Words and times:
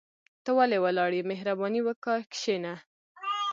ته 0.43 0.49
ولي 0.57 0.77
ولاړ 0.85 1.11
يى 1.19 1.23
مهرباني 1.31 1.81
وکاه 1.87 2.21
کشينه 2.31 2.73